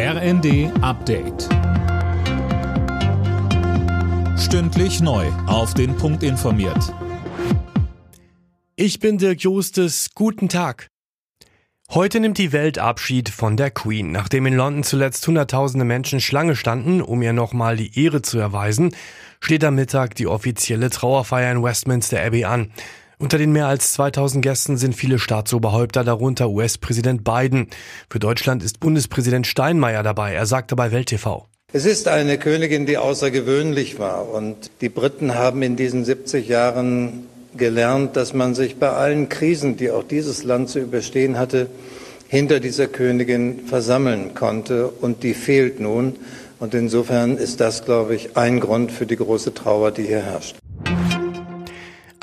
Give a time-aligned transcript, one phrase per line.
[0.00, 1.48] RND Update.
[4.38, 5.26] Stündlich neu.
[5.48, 6.94] Auf den Punkt informiert.
[8.76, 10.10] Ich bin Dirk Jostes.
[10.14, 10.86] Guten Tag.
[11.90, 14.12] Heute nimmt die Welt Abschied von der Queen.
[14.12, 18.94] Nachdem in London zuletzt Hunderttausende Menschen Schlange standen, um ihr nochmal die Ehre zu erweisen,
[19.40, 22.70] steht am Mittag die offizielle Trauerfeier in Westminster Abbey an.
[23.20, 27.66] Unter den mehr als 2000 Gästen sind viele Staatsoberhäupter, darunter US-Präsident Biden.
[28.08, 30.34] Für Deutschland ist Bundespräsident Steinmeier dabei.
[30.34, 31.48] Er sagte bei Welt TV.
[31.72, 34.28] Es ist eine Königin, die außergewöhnlich war.
[34.28, 37.26] Und die Briten haben in diesen 70 Jahren
[37.56, 41.66] gelernt, dass man sich bei allen Krisen, die auch dieses Land zu überstehen hatte,
[42.28, 44.86] hinter dieser Königin versammeln konnte.
[44.86, 46.14] Und die fehlt nun.
[46.60, 50.54] Und insofern ist das, glaube ich, ein Grund für die große Trauer, die hier herrscht.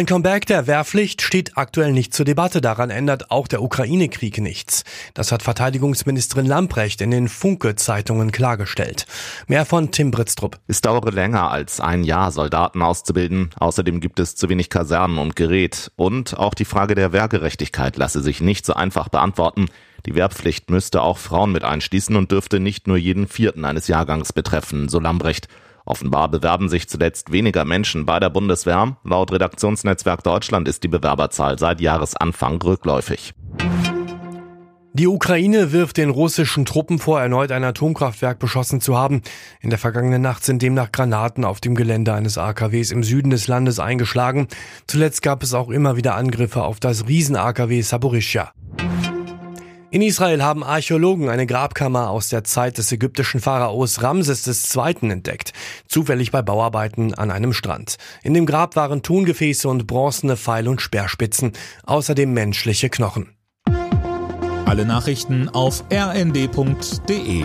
[0.00, 2.62] Ein Comeback der Wehrpflicht steht aktuell nicht zur Debatte.
[2.62, 4.84] Daran ändert auch der Ukraine-Krieg nichts.
[5.12, 9.04] Das hat Verteidigungsministerin Lamprecht in den Funke-Zeitungen klargestellt.
[9.46, 10.58] Mehr von Tim Britztrup.
[10.68, 13.50] Es dauere länger als ein Jahr, Soldaten auszubilden.
[13.58, 15.92] Außerdem gibt es zu wenig Kasernen und Gerät.
[15.96, 19.66] Und auch die Frage der Wehrgerechtigkeit lasse sich nicht so einfach beantworten.
[20.06, 24.32] Die Wehrpflicht müsste auch Frauen mit einschließen und dürfte nicht nur jeden Vierten eines Jahrgangs
[24.32, 25.48] betreffen, so Lambrecht.
[25.90, 28.96] Offenbar bewerben sich zuletzt weniger Menschen bei der Bundeswehr.
[29.02, 33.34] Laut Redaktionsnetzwerk Deutschland ist die Bewerberzahl seit Jahresanfang rückläufig.
[34.92, 39.22] Die Ukraine wirft den russischen Truppen vor, erneut ein Atomkraftwerk beschossen zu haben.
[39.60, 43.48] In der vergangenen Nacht sind demnach Granaten auf dem Gelände eines AKWs im Süden des
[43.48, 44.46] Landes eingeschlagen.
[44.86, 48.52] Zuletzt gab es auch immer wieder Angriffe auf das Riesen-AKW Saporischschja.
[49.92, 55.10] In Israel haben Archäologen eine Grabkammer aus der Zeit des ägyptischen Pharaos Ramses II.
[55.10, 55.52] entdeckt,
[55.88, 57.96] zufällig bei Bauarbeiten an einem Strand.
[58.22, 63.34] In dem Grab waren Tongefäße und bronzene Pfeil- und Speerspitzen, außerdem menschliche Knochen.
[64.64, 67.44] Alle Nachrichten auf rnd.de